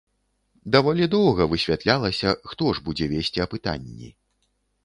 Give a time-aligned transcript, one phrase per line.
[0.75, 4.09] Даволі доўга высвятлялася, хто ж будзе весці апытанні.